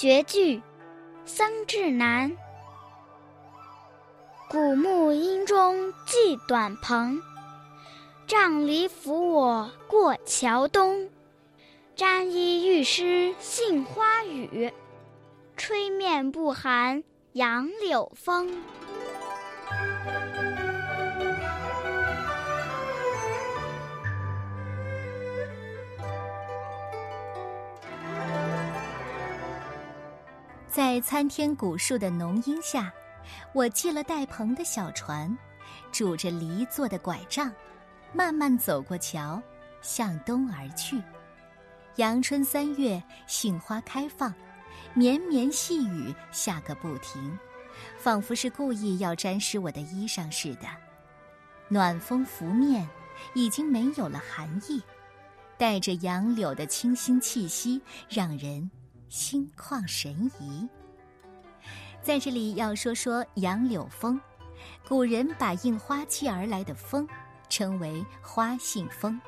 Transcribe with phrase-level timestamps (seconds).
[0.00, 0.62] 绝句，
[1.26, 2.34] 僧志南。
[4.48, 7.20] 古木阴中寄短篷，
[8.26, 11.10] 杖藜扶我过桥东。
[11.94, 14.72] 沾衣欲湿杏花雨，
[15.54, 17.04] 吹面不寒
[17.34, 18.58] 杨柳风。
[30.70, 32.92] 在参天古树的浓荫下，
[33.52, 35.36] 我系了带篷的小船，
[35.90, 37.52] 拄着梨做的拐杖，
[38.12, 39.42] 慢慢走过桥，
[39.82, 41.02] 向东而去。
[41.96, 44.32] 阳春三月，杏花开放，
[44.94, 47.36] 绵绵细雨下个不停，
[47.98, 50.68] 仿佛是故意要沾湿我的衣裳似的。
[51.66, 52.88] 暖风拂面，
[53.34, 54.80] 已经没有了寒意，
[55.58, 58.70] 带着杨柳的清新气息，让人。
[59.10, 60.66] 心旷神怡。
[62.00, 64.18] 在这里要说说杨柳风，
[64.88, 67.06] 古人把应花期而来的风
[67.48, 69.20] 称为花信风。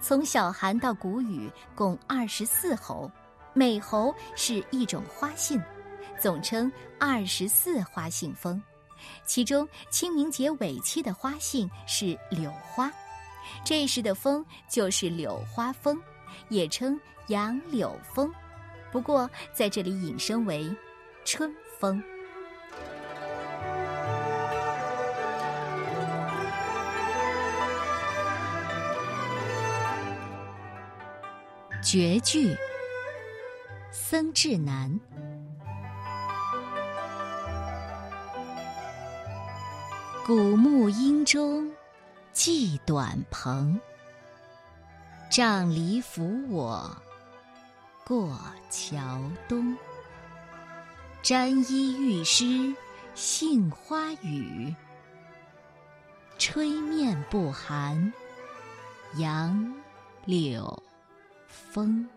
[0.00, 3.10] 从小寒到谷雨共二十四候，
[3.52, 5.60] 每候是一种花信，
[6.18, 8.62] 总称二十四花信风。
[9.26, 12.90] 其中清明节尾期的花信是柳花，
[13.64, 16.00] 这时的风就是柳花风，
[16.48, 18.32] 也称杨柳风。
[18.96, 20.74] 不过，在这里引申为
[21.22, 22.02] 春风。
[31.82, 32.56] 绝句，
[33.92, 34.98] 僧志南。
[40.24, 41.70] 古木阴中
[42.32, 43.78] 寄短篷，
[45.30, 46.96] 杖藜扶我。
[48.06, 48.38] 过
[48.70, 49.76] 桥东。
[51.22, 52.72] 沾衣欲湿
[53.16, 54.72] 杏花雨
[56.38, 58.12] 吹面不寒
[59.16, 59.74] 杨
[60.24, 60.80] 柳
[61.48, 62.08] 风。